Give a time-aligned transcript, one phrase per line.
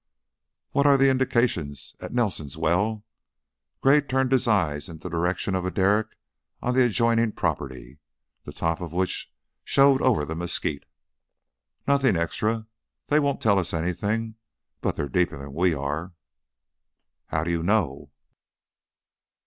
[0.71, 3.05] "What are the indications at Nelson's well?"
[3.81, 6.17] Gray turned his eyes in the direction of a derrick
[6.59, 7.99] on the adjoining property,
[8.43, 9.31] the top of which
[9.63, 10.85] showed over the mesquite.
[11.87, 12.65] "Nothin' extra.
[13.09, 14.37] They won't tell us anything,
[14.81, 16.13] but they're deeper 'n we are."
[17.27, 18.09] "How do you know?"